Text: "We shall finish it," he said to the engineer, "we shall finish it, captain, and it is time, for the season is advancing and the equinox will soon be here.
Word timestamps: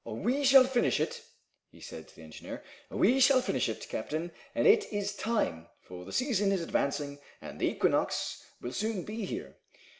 "We 0.03 0.45
shall 0.45 0.63
finish 0.63 0.99
it," 0.99 1.21
he 1.71 1.79
said 1.79 2.07
to 2.07 2.15
the 2.15 2.23
engineer, 2.23 2.63
"we 2.89 3.19
shall 3.19 3.39
finish 3.39 3.69
it, 3.69 3.87
captain, 3.87 4.31
and 4.55 4.65
it 4.65 4.91
is 4.91 5.15
time, 5.15 5.67
for 5.83 6.05
the 6.05 6.11
season 6.11 6.51
is 6.51 6.61
advancing 6.63 7.19
and 7.39 7.59
the 7.59 7.67
equinox 7.69 8.41
will 8.59 8.73
soon 8.73 9.03
be 9.03 9.25
here. 9.25 9.57